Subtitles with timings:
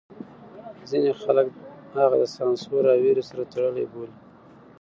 [0.89, 1.47] ځینې خلک
[1.97, 4.15] هغه د سانسور او وېرې سره تړلی بولي.